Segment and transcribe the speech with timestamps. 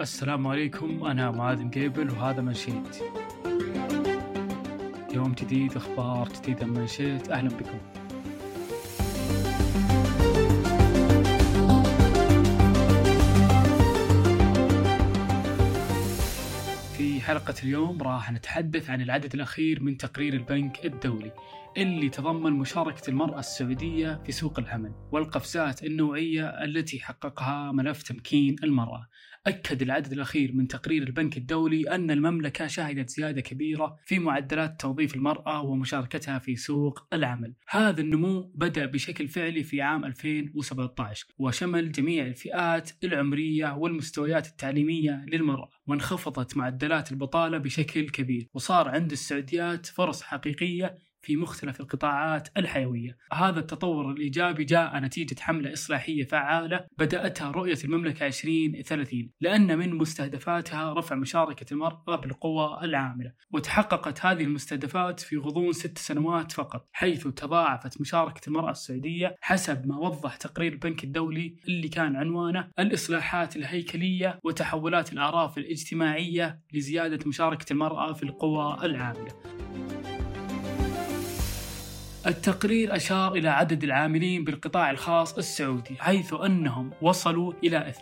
[0.00, 2.96] السلام عليكم أنا معاذ مقيبل وهذا منشيت
[5.14, 7.78] يوم جديد أخبار جديدة من منشيت أهلا بكم.
[16.96, 21.32] في حلقة اليوم راح نتحدث عن العدد الأخير من تقرير البنك الدولي.
[21.76, 29.08] اللي تضمن مشاركة المرأة السعودية في سوق العمل والقفزات النوعية التي حققها ملف تمكين المرأة
[29.46, 35.14] أكد العدد الأخير من تقرير البنك الدولي أن المملكة شهدت زيادة كبيرة في معدلات توظيف
[35.14, 37.54] المرأة ومشاركتها في سوق العمل.
[37.68, 45.68] هذا النمو بدأ بشكل فعلي في عام 2017 وشمل جميع الفئات العمرية والمستويات التعليمية للمرأة
[45.86, 53.16] وانخفضت معدلات البطالة بشكل كبير وصار عند السعوديات فرص حقيقية في مختلف القطاعات الحيوية.
[53.32, 60.94] هذا التطور الإيجابي جاء نتيجة حملة إصلاحية فعالة بدأتها رؤية المملكة 2030 لأن من مستهدفاتها
[60.94, 68.00] رفع مشاركة المرأة بالقوى العاملة وتحققت هذه المستهدفات في غضون ست سنوات فقط حيث تضاعفت
[68.00, 75.12] مشاركة المرأة السعودية حسب ما وضح تقرير البنك الدولي اللي كان عنوانه الإصلاحات الهيكلية وتحولات
[75.12, 79.34] الأعراف الاجتماعية لزيادة مشاركة المرأة في القوى العاملة.
[82.26, 87.92] التقرير أشار إلى عدد العاملين بالقطاع الخاص السعودي حيث أنهم وصلوا إلى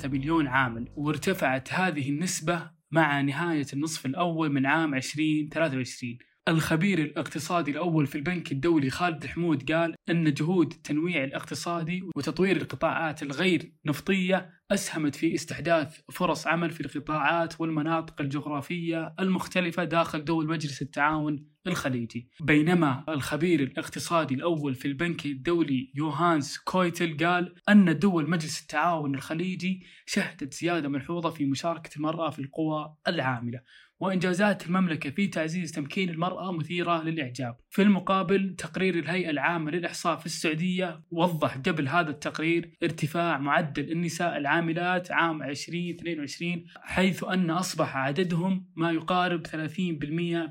[0.00, 7.70] 2.3 مليون عامل وارتفعت هذه النسبة مع نهاية النصف الأول من عام 2023 الخبير الاقتصادي
[7.70, 14.50] الأول في البنك الدولي خالد حمود قال أن جهود التنويع الاقتصادي وتطوير القطاعات الغير نفطية
[14.70, 22.28] أسهمت في استحداث فرص عمل في القطاعات والمناطق الجغرافية المختلفة داخل دول مجلس التعاون الخليجي.
[22.40, 29.86] بينما الخبير الاقتصادي الأول في البنك الدولي يوهانس كويتل قال أن دول مجلس التعاون الخليجي
[30.06, 33.60] شهدت زيادة ملحوظة في مشاركة المرأة في القوى العاملة
[34.00, 37.56] وإنجازات المملكة في تعزيز تمكين المرأة مثيرة للإعجاب.
[37.70, 44.36] في المقابل تقرير الهيئة العامة للإحصاء في السعودية وضح قبل هذا التقرير ارتفاع معدل النساء
[44.36, 49.50] العاملات عام 2022 حيث أن أصبح عددهم ما يقارب 30%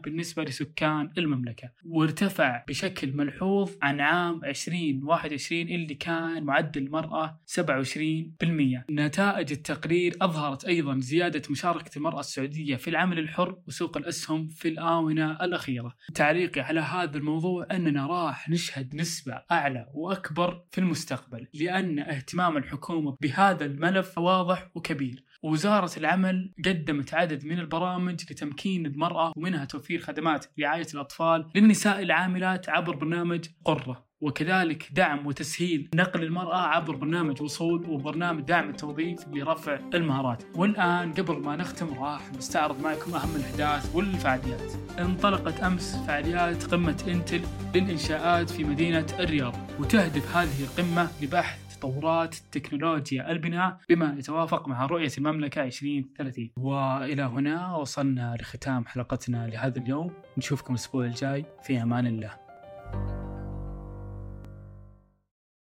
[0.03, 1.69] بالنسبة لسكان المملكة.
[1.85, 10.99] وارتفع بشكل ملحوظ عن عام 2021 اللي كان معدل المرأة 27% نتائج التقرير أظهرت أيضا
[10.99, 15.95] زيادة مشاركة المرأة السعودية في العمل الحر الحر وسوق الأسهم في الآونة الأخيرة.
[16.13, 23.17] تعليقي على هذا الموضوع أننا راح نشهد نسبة أعلى وأكبر في المستقبل لأن اهتمام الحكومة
[23.21, 25.23] بهذا الملف واضح وكبير.
[25.43, 32.69] وزارة العمل قدمت عدد من البرامج لتمكين المرأة ومنها توفير خدمات رعاية الأطفال للنساء العاملات
[32.69, 34.09] عبر برنامج قرة.
[34.21, 40.43] وكذلك دعم وتسهيل نقل المرأة عبر برنامج وصول وبرنامج دعم التوظيف لرفع المهارات.
[40.55, 44.73] والآن قبل ما نختم راح نستعرض معكم أهم الأحداث والفعاليات.
[44.99, 47.41] انطلقت أمس فعاليات قمة إنتل
[47.75, 49.55] للإنشاءات في مدينة الرياض.
[49.79, 57.75] وتهدف هذه القمة لبحث تطورات تكنولوجيا البناء بما يتوافق مع رؤية المملكة 2030 وإلى هنا
[57.75, 60.11] وصلنا لختام حلقتنا لهذا اليوم.
[60.37, 61.45] نشوفكم الأسبوع الجاي.
[61.63, 62.48] في أمان الله.